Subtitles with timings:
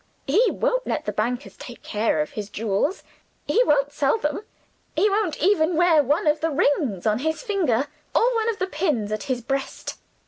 [0.25, 3.03] He won't let the banker take care of his jewels;
[3.45, 4.45] he won't sell them;
[4.95, 7.85] he won't even wear one of the rings on his finger,
[8.15, 9.99] or one of the pins at his breast.